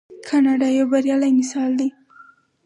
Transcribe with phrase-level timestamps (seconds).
[0.27, 1.89] کاناډا یو بریالی مثال دی.